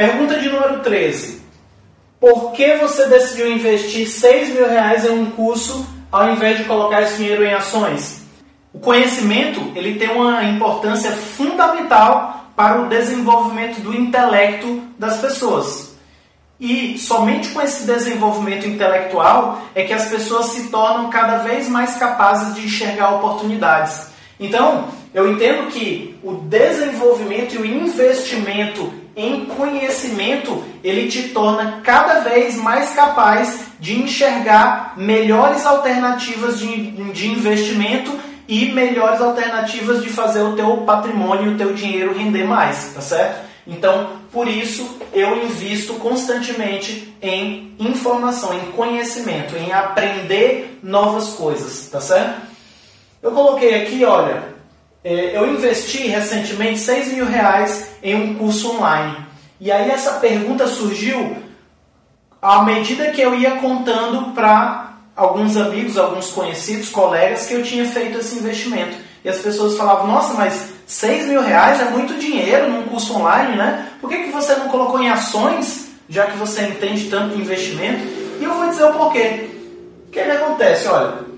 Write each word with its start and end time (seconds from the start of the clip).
Pergunta 0.00 0.38
de 0.38 0.48
número 0.48 0.78
13. 0.78 1.42
Por 2.18 2.52
que 2.52 2.76
você 2.76 3.04
decidiu 3.04 3.52
investir 3.52 4.08
6 4.08 4.54
mil 4.54 4.66
reais 4.66 5.04
em 5.04 5.10
um 5.10 5.30
curso 5.30 5.86
ao 6.10 6.30
invés 6.30 6.56
de 6.56 6.64
colocar 6.64 7.02
esse 7.02 7.18
dinheiro 7.18 7.44
em 7.44 7.52
ações? 7.52 8.22
O 8.72 8.78
conhecimento 8.78 9.60
ele 9.76 9.98
tem 9.98 10.08
uma 10.10 10.42
importância 10.44 11.12
fundamental 11.12 12.46
para 12.56 12.80
o 12.80 12.88
desenvolvimento 12.88 13.82
do 13.82 13.94
intelecto 13.94 14.80
das 14.98 15.20
pessoas. 15.20 15.94
E 16.58 16.96
somente 16.96 17.50
com 17.50 17.60
esse 17.60 17.84
desenvolvimento 17.84 18.66
intelectual 18.66 19.60
é 19.74 19.84
que 19.84 19.92
as 19.92 20.08
pessoas 20.08 20.46
se 20.46 20.70
tornam 20.70 21.10
cada 21.10 21.40
vez 21.40 21.68
mais 21.68 21.98
capazes 21.98 22.54
de 22.54 22.64
enxergar 22.64 23.16
oportunidades. 23.16 24.06
Então, 24.40 24.88
eu 25.12 25.30
entendo 25.30 25.70
que 25.70 26.18
o 26.22 26.36
desenvolvimento 26.36 27.54
e 27.54 27.58
o 27.58 27.66
investimento 27.66 28.90
em 29.20 29.44
conhecimento, 29.44 30.64
ele 30.82 31.08
te 31.08 31.28
torna 31.28 31.80
cada 31.82 32.20
vez 32.20 32.56
mais 32.56 32.90
capaz 32.94 33.66
de 33.78 34.00
enxergar 34.00 34.94
melhores 34.96 35.66
alternativas 35.66 36.58
de, 36.58 36.90
de 37.12 37.28
investimento 37.28 38.18
e 38.48 38.72
melhores 38.72 39.20
alternativas 39.20 40.02
de 40.02 40.08
fazer 40.08 40.40
o 40.40 40.56
teu 40.56 40.78
patrimônio, 40.78 41.52
o 41.52 41.56
teu 41.56 41.74
dinheiro 41.74 42.16
render 42.16 42.44
mais, 42.44 42.92
tá 42.94 43.00
certo? 43.00 43.48
Então, 43.66 44.08
por 44.32 44.48
isso, 44.48 44.98
eu 45.12 45.44
invisto 45.44 45.94
constantemente 45.94 47.14
em 47.20 47.74
informação, 47.78 48.54
em 48.54 48.72
conhecimento, 48.72 49.56
em 49.56 49.72
aprender 49.72 50.78
novas 50.82 51.30
coisas, 51.34 51.88
tá 51.90 52.00
certo? 52.00 52.40
Eu 53.22 53.32
coloquei 53.32 53.82
aqui, 53.82 54.04
olha, 54.04 54.54
eu 55.04 55.52
investi 55.52 56.06
recentemente 56.08 56.78
6 56.78 57.14
mil 57.14 57.24
reais 57.24 57.90
em 58.02 58.14
um 58.14 58.34
curso 58.34 58.76
online. 58.76 59.16
E 59.58 59.70
aí 59.70 59.90
essa 59.90 60.12
pergunta 60.14 60.66
surgiu 60.66 61.36
à 62.40 62.62
medida 62.62 63.10
que 63.10 63.20
eu 63.20 63.34
ia 63.34 63.52
contando 63.52 64.32
para 64.32 64.94
alguns 65.16 65.56
amigos, 65.56 65.98
alguns 65.98 66.30
conhecidos, 66.30 66.88
colegas 66.88 67.46
que 67.46 67.54
eu 67.54 67.62
tinha 67.62 67.84
feito 67.84 68.18
esse 68.18 68.36
investimento. 68.36 68.96
E 69.22 69.28
as 69.28 69.38
pessoas 69.38 69.76
falavam, 69.76 70.06
nossa, 70.06 70.34
mas 70.34 70.70
6 70.86 71.26
mil 71.26 71.42
reais 71.42 71.80
é 71.80 71.84
muito 71.84 72.14
dinheiro 72.14 72.70
num 72.70 72.84
curso 72.84 73.14
online, 73.16 73.56
né? 73.56 73.88
Por 74.00 74.08
que, 74.08 74.24
que 74.24 74.30
você 74.30 74.54
não 74.54 74.68
colocou 74.68 75.00
em 75.02 75.10
ações, 75.10 75.90
já 76.08 76.26
que 76.26 76.38
você 76.38 76.62
entende 76.62 77.10
tanto 77.10 77.36
de 77.36 77.42
investimento? 77.42 78.00
E 78.40 78.44
eu 78.44 78.54
vou 78.54 78.68
dizer 78.68 78.84
o 78.84 78.94
porquê. 78.94 79.50
O 80.08 80.10
que, 80.10 80.22
que 80.22 80.30
acontece? 80.30 80.88
Olha, 80.88 81.29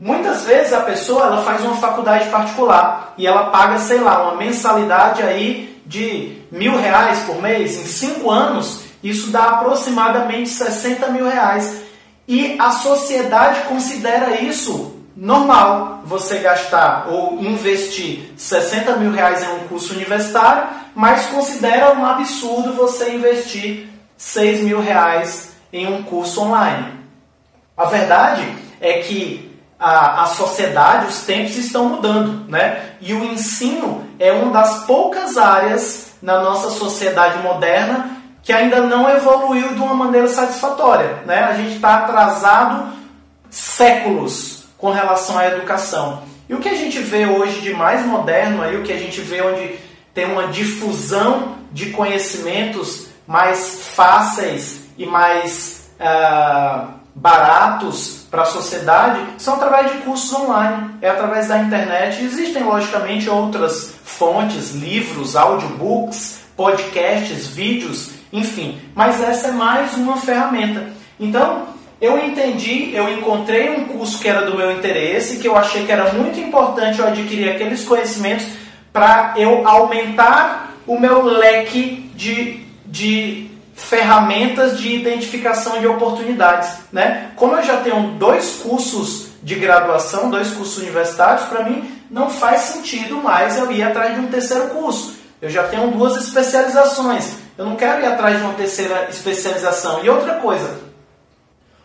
muitas 0.00 0.44
vezes 0.44 0.72
a 0.72 0.80
pessoa 0.80 1.26
ela 1.26 1.42
faz 1.42 1.62
uma 1.64 1.76
faculdade 1.76 2.28
particular 2.28 3.14
e 3.16 3.26
ela 3.26 3.50
paga, 3.50 3.78
sei 3.78 4.00
lá, 4.00 4.22
uma 4.22 4.36
mensalidade 4.36 5.22
aí 5.22 5.80
de 5.84 6.42
mil 6.50 6.78
reais 6.78 7.20
por 7.20 7.40
mês. 7.40 7.76
Em 7.76 7.84
cinco 7.84 8.30
anos, 8.30 8.82
isso 9.02 9.30
dá 9.30 9.44
aproximadamente 9.44 10.48
60 10.48 11.08
mil 11.08 11.26
reais. 11.28 11.82
E 12.26 12.56
a 12.58 12.70
sociedade 12.70 13.62
considera 13.62 14.40
isso 14.40 14.94
normal 15.16 16.02
você 16.04 16.38
gastar 16.38 17.08
ou 17.08 17.40
investir 17.40 18.32
60 18.36 18.96
mil 18.96 19.10
reais 19.10 19.42
em 19.42 19.48
um 19.48 19.68
curso 19.68 19.94
universitário, 19.94 20.68
mas 20.94 21.26
considera 21.26 21.92
um 21.92 22.04
absurdo 22.04 22.74
você 22.74 23.14
investir 23.14 23.88
6 24.16 24.60
mil 24.60 24.80
reais 24.80 25.52
em 25.72 25.86
um 25.92 26.02
curso 26.02 26.42
online. 26.42 26.92
A 27.76 27.86
verdade 27.86 28.46
é 28.80 29.00
que 29.00 29.47
a, 29.78 30.24
a 30.24 30.26
sociedade, 30.26 31.06
os 31.06 31.20
tempos 31.20 31.56
estão 31.56 31.88
mudando, 31.88 32.48
né? 32.48 32.94
E 33.00 33.14
o 33.14 33.24
ensino 33.24 34.04
é 34.18 34.32
uma 34.32 34.50
das 34.50 34.84
poucas 34.84 35.38
áreas 35.38 36.12
na 36.20 36.40
nossa 36.40 36.70
sociedade 36.70 37.42
moderna 37.42 38.16
que 38.42 38.52
ainda 38.52 38.80
não 38.80 39.08
evoluiu 39.08 39.74
de 39.74 39.80
uma 39.80 39.94
maneira 39.94 40.26
satisfatória, 40.28 41.22
né? 41.26 41.44
A 41.44 41.54
gente 41.54 41.76
está 41.76 41.98
atrasado 41.98 42.92
séculos 43.50 44.64
com 44.76 44.90
relação 44.90 45.38
à 45.38 45.46
educação. 45.46 46.22
E 46.48 46.54
o 46.54 46.58
que 46.58 46.68
a 46.68 46.74
gente 46.74 46.98
vê 46.98 47.26
hoje 47.26 47.60
de 47.60 47.72
mais 47.74 48.04
moderno, 48.04 48.62
aí, 48.62 48.76
o 48.76 48.82
que 48.82 48.92
a 48.92 48.98
gente 48.98 49.20
vê 49.20 49.42
onde 49.42 49.78
tem 50.14 50.24
uma 50.24 50.48
difusão 50.48 51.56
de 51.70 51.90
conhecimentos 51.90 53.08
mais 53.26 53.80
fáceis 53.94 54.86
e 54.96 55.04
mais 55.04 55.90
uh, 56.00 56.88
baratos 57.14 58.17
para 58.30 58.42
a 58.42 58.46
sociedade, 58.46 59.20
são 59.38 59.54
através 59.54 59.92
de 59.92 59.98
cursos 59.98 60.32
online, 60.32 60.90
é 61.00 61.08
através 61.08 61.48
da 61.48 61.58
internet. 61.58 62.22
Existem, 62.22 62.62
logicamente, 62.62 63.28
outras 63.28 63.94
fontes, 64.04 64.72
livros, 64.72 65.34
audiobooks, 65.34 66.40
podcasts, 66.56 67.46
vídeos, 67.46 68.10
enfim, 68.32 68.80
mas 68.94 69.22
essa 69.22 69.48
é 69.48 69.52
mais 69.52 69.94
uma 69.94 70.16
ferramenta. 70.16 70.84
Então, 71.18 71.68
eu 72.00 72.18
entendi, 72.24 72.94
eu 72.94 73.12
encontrei 73.12 73.70
um 73.70 73.86
curso 73.86 74.20
que 74.20 74.28
era 74.28 74.42
do 74.42 74.56
meu 74.56 74.70
interesse, 74.72 75.38
que 75.38 75.48
eu 75.48 75.56
achei 75.56 75.84
que 75.84 75.92
era 75.92 76.12
muito 76.12 76.38
importante 76.38 76.98
eu 76.98 77.06
adquirir 77.06 77.48
aqueles 77.48 77.84
conhecimentos 77.84 78.46
para 78.92 79.34
eu 79.36 79.66
aumentar 79.66 80.74
o 80.86 80.98
meu 80.98 81.24
leque 81.24 82.10
de, 82.14 82.60
de 82.86 83.50
ferramentas 83.78 84.78
de 84.78 84.94
identificação 84.94 85.80
de 85.80 85.86
oportunidades. 85.86 86.70
Né? 86.92 87.30
Como 87.36 87.54
eu 87.56 87.62
já 87.62 87.78
tenho 87.78 88.10
dois 88.18 88.56
cursos 88.56 89.28
de 89.42 89.54
graduação, 89.54 90.28
dois 90.28 90.50
cursos 90.50 90.78
universitários, 90.78 91.46
para 91.46 91.64
mim 91.64 91.88
não 92.10 92.28
faz 92.28 92.62
sentido 92.62 93.16
mais 93.22 93.56
eu 93.56 93.70
ir 93.70 93.82
atrás 93.82 94.14
de 94.14 94.20
um 94.20 94.26
terceiro 94.26 94.68
curso. 94.68 95.16
Eu 95.40 95.48
já 95.48 95.62
tenho 95.68 95.90
duas 95.92 96.16
especializações. 96.16 97.36
Eu 97.56 97.64
não 97.64 97.76
quero 97.76 98.02
ir 98.02 98.06
atrás 98.06 98.36
de 98.36 98.42
uma 98.42 98.54
terceira 98.54 99.06
especialização. 99.08 100.04
E 100.04 100.10
outra 100.10 100.34
coisa, 100.34 100.80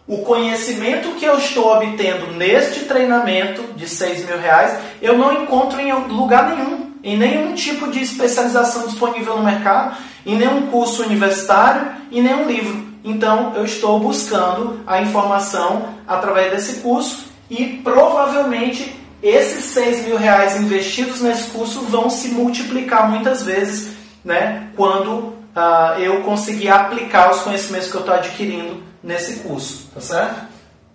o 0.08 0.18
conhecimento 0.20 1.12
que 1.12 1.26
eu 1.26 1.38
estou 1.38 1.72
obtendo 1.72 2.32
neste 2.34 2.82
treinamento 2.82 3.62
de 3.76 3.88
6 3.88 4.26
mil 4.26 4.40
reais, 4.40 4.80
eu 5.02 5.18
não 5.18 5.44
encontro 5.44 5.80
em 5.80 5.94
lugar 5.94 6.50
nenhum, 6.50 6.92
em 7.04 7.18
nenhum 7.18 7.54
tipo 7.54 7.90
de 7.92 8.02
especialização 8.02 8.88
disponível 8.88 9.38
no 9.38 9.44
mercado, 9.44 9.96
em 10.26 10.38
nenhum 10.38 10.68
curso 10.68 11.04
universitário, 11.04 11.92
em 12.12 12.22
nenhum 12.22 12.48
livro. 12.48 12.84
Então, 13.04 13.54
eu 13.56 13.66
estou 13.66 14.00
buscando 14.00 14.80
a 14.88 15.02
informação 15.02 15.90
através 16.08 16.52
desse 16.52 16.82
curso 16.82 17.26
e 17.50 17.82
provavelmente 17.84 18.96
esses 19.22 19.66
6 19.66 20.06
mil 20.06 20.18
reais 20.18 20.58
investidos 20.58 21.22
nesse 21.22 21.50
curso 21.52 21.82
vão 21.82 22.10
se 22.10 22.30
multiplicar 22.30 23.10
muitas 23.10 23.44
vezes 23.44 23.94
né, 24.24 24.70
quando 24.76 25.10
uh, 25.10 26.00
eu 26.00 26.22
conseguir 26.22 26.70
aplicar 26.70 27.32
os 27.32 27.42
conhecimentos 27.42 27.90
que 27.90 27.96
eu 27.96 28.02
estou 28.02 28.16
adquirindo 28.16 28.82
nesse 29.02 29.42
curso, 29.42 29.90
tá 29.94 30.02
certo? 30.02 30.42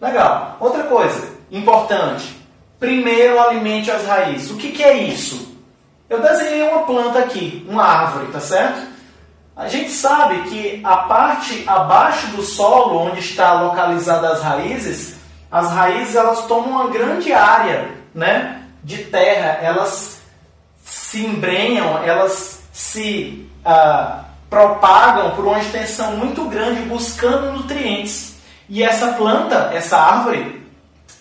Legal. 0.00 0.56
Outra 0.60 0.84
coisa 0.84 1.28
importante. 1.50 2.36
Primeiro 2.78 3.40
alimente 3.40 3.90
as 3.90 4.06
raízes. 4.06 4.50
O 4.50 4.56
que, 4.56 4.70
que 4.70 4.82
é 4.82 4.96
isso? 4.96 5.56
Eu 6.08 6.20
desenhei 6.22 6.62
uma 6.62 6.82
planta 6.82 7.18
aqui, 7.18 7.66
uma 7.68 7.82
árvore, 7.82 8.28
tá 8.32 8.40
certo? 8.40 8.80
A 9.58 9.66
gente 9.66 9.90
sabe 9.90 10.48
que 10.48 10.80
a 10.84 10.98
parte 10.98 11.64
abaixo 11.66 12.28
do 12.28 12.42
solo, 12.42 13.08
onde 13.08 13.18
está 13.18 13.60
localizada 13.60 14.30
as 14.30 14.40
raízes, 14.40 15.16
as 15.50 15.72
raízes 15.72 16.14
elas 16.14 16.46
tomam 16.46 16.70
uma 16.70 16.86
grande 16.90 17.32
área, 17.32 17.90
né, 18.14 18.62
de 18.84 18.98
terra. 18.98 19.58
Elas 19.60 20.20
se 20.84 21.26
embrenham, 21.26 22.04
elas 22.04 22.62
se 22.72 23.50
ah, 23.64 24.26
propagam 24.48 25.32
por 25.32 25.44
uma 25.44 25.58
extensão 25.58 26.16
muito 26.16 26.44
grande 26.44 26.82
buscando 26.82 27.50
nutrientes. 27.50 28.36
E 28.68 28.84
essa 28.84 29.14
planta, 29.14 29.72
essa 29.74 29.98
árvore, 29.98 30.64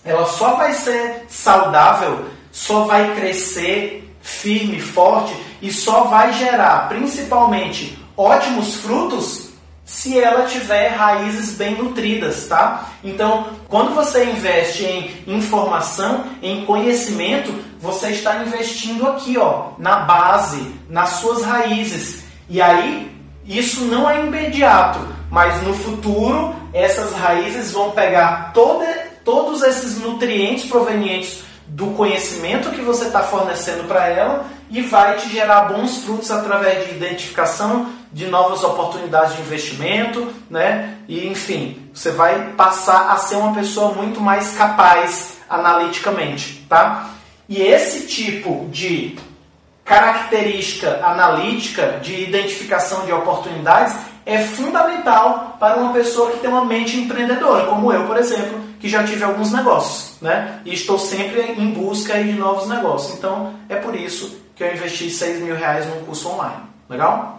ela 0.06 0.28
só 0.28 0.58
vai 0.58 0.74
ser 0.74 1.26
saudável, 1.28 2.28
só 2.52 2.84
vai 2.84 3.16
crescer 3.16 4.16
firme, 4.22 4.80
forte 4.80 5.36
e 5.60 5.72
só 5.72 6.04
vai 6.04 6.32
gerar 6.34 6.88
principalmente 6.88 8.06
ótimos 8.18 8.76
frutos 8.76 9.48
se 9.86 10.20
ela 10.20 10.46
tiver 10.46 10.90
raízes 10.90 11.52
bem 11.52 11.76
nutridas, 11.76 12.46
tá? 12.48 12.90
Então, 13.02 13.48
quando 13.70 13.96
você 13.96 14.26
investe 14.26 14.84
em 14.84 15.24
informação, 15.28 16.26
em 16.42 16.66
conhecimento, 16.66 17.54
você 17.80 18.10
está 18.10 18.44
investindo 18.44 19.08
aqui, 19.08 19.38
ó, 19.38 19.70
na 19.78 20.02
base, 20.02 20.76
nas 20.90 21.12
suas 21.12 21.42
raízes. 21.44 22.26
E 22.50 22.62
aí 22.62 23.16
isso 23.46 23.86
não 23.86 24.10
é 24.10 24.26
imediato, 24.26 25.00
mas 25.32 25.64
no 25.64 25.74
futuro 25.74 26.54
essas 26.74 27.14
raízes 27.14 27.72
vão 27.72 27.92
pegar 27.92 28.52
toda, 28.54 28.86
todos 29.24 29.64
esses 29.64 29.98
nutrientes 29.98 30.66
provenientes 30.66 31.44
do 31.66 31.88
conhecimento 31.88 32.72
que 32.72 32.82
você 32.82 33.06
está 33.06 33.22
fornecendo 33.22 33.86
para 33.86 34.08
ela 34.08 34.46
e 34.70 34.82
vai 34.82 35.16
te 35.16 35.30
gerar 35.30 35.64
bons 35.64 36.04
frutos 36.04 36.30
através 36.30 36.88
de 36.88 36.96
identificação 36.96 37.88
de 38.12 38.28
novas 38.28 38.64
oportunidades 38.64 39.36
de 39.36 39.42
investimento, 39.42 40.34
né? 40.50 40.98
E 41.08 41.28
enfim, 41.28 41.90
você 41.94 42.12
vai 42.12 42.54
passar 42.56 43.12
a 43.12 43.18
ser 43.18 43.36
uma 43.36 43.54
pessoa 43.54 43.94
muito 43.94 44.22
mais 44.22 44.56
capaz 44.56 45.38
analiticamente, 45.50 46.66
tá? 46.68 47.12
E 47.48 47.62
esse 47.62 48.08
tipo 48.08 48.68
de 48.72 49.18
característica 49.86 51.00
analítica 51.02 52.00
de 52.02 52.22
identificação 52.22 53.06
de 53.06 53.12
oportunidades 53.14 53.96
é 54.26 54.40
fundamental 54.40 55.56
para 55.58 55.78
uma 55.78 55.94
pessoa 55.94 56.32
que 56.32 56.40
tem 56.40 56.50
uma 56.50 56.66
mente 56.66 56.98
empreendedora, 56.98 57.68
como 57.68 57.94
eu, 57.94 58.06
por 58.06 58.18
exemplo, 58.18 58.60
que 58.78 58.90
já 58.90 59.04
tive 59.06 59.24
alguns 59.24 59.54
negócios, 59.54 60.18
né? 60.22 60.60
E 60.66 60.74
estou 60.74 61.00
sempre 61.00 61.42
em 61.58 61.72
busca 61.72 62.22
de 62.22 62.34
novos 62.34 62.68
negócios. 62.68 63.18
Então, 63.18 63.54
é 63.70 63.78
por 63.78 63.96
isso 63.96 64.38
que 64.54 64.64
eu 64.64 64.74
investi 64.74 65.10
6 65.10 65.42
mil 65.42 65.56
reais 65.56 65.88
num 65.88 66.04
curso 66.04 66.28
online. 66.30 66.64
Legal? 66.90 67.37